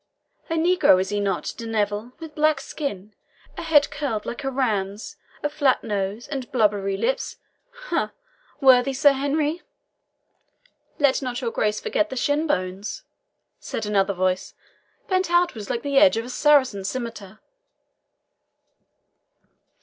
"A 0.49 0.53
negro, 0.55 0.99
is 0.99 1.09
he 1.09 1.19
not, 1.19 1.53
De 1.57 1.67
Neville, 1.67 2.13
with 2.17 2.33
black 2.33 2.59
skin, 2.59 3.13
a 3.55 3.61
head 3.61 3.91
curled 3.91 4.25
like 4.25 4.43
a 4.43 4.49
ram's, 4.49 5.15
a 5.43 5.47
flat 5.47 5.83
nose, 5.83 6.27
and 6.27 6.51
blubber 6.51 6.81
lips 6.97 7.35
ha, 7.69 8.11
worthy 8.59 8.93
Sir 8.93 9.11
Henry?" 9.11 9.61
"Let 10.97 11.21
not 11.21 11.39
your 11.39 11.51
Grace 11.51 11.79
forget 11.79 12.09
the 12.09 12.15
shin 12.17 12.47
bones," 12.47 13.03
said 13.59 13.85
another 13.85 14.15
voice, 14.15 14.55
"bent 15.07 15.29
outwards 15.29 15.69
like 15.69 15.83
the 15.83 15.97
edge 15.99 16.17
of 16.17 16.25
a 16.25 16.29
Saracen 16.31 16.83
scimitar." 16.83 17.39